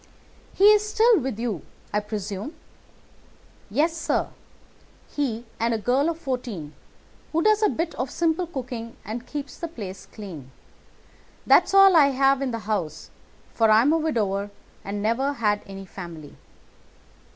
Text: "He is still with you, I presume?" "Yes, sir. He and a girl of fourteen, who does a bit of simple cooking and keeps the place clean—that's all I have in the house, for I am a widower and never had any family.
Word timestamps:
"He 0.55 0.63
is 0.71 0.83
still 0.89 1.19
with 1.19 1.37
you, 1.37 1.61
I 1.93 1.99
presume?" 1.99 2.55
"Yes, 3.69 3.95
sir. 3.95 4.29
He 5.13 5.45
and 5.59 5.75
a 5.75 5.77
girl 5.77 6.09
of 6.09 6.17
fourteen, 6.17 6.73
who 7.31 7.43
does 7.43 7.61
a 7.61 7.69
bit 7.69 7.93
of 7.93 8.09
simple 8.09 8.47
cooking 8.47 8.97
and 9.05 9.27
keeps 9.27 9.59
the 9.59 9.67
place 9.67 10.07
clean—that's 10.07 11.75
all 11.75 11.95
I 11.95 12.07
have 12.07 12.41
in 12.41 12.49
the 12.49 12.57
house, 12.65 13.11
for 13.53 13.69
I 13.69 13.83
am 13.83 13.93
a 13.93 13.99
widower 13.99 14.49
and 14.83 15.03
never 15.03 15.33
had 15.33 15.61
any 15.67 15.85
family. 15.85 16.35